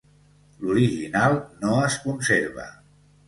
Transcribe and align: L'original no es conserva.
L'original 0.63 1.37
no 1.65 1.75
es 1.91 1.99
conserva. 2.07 2.69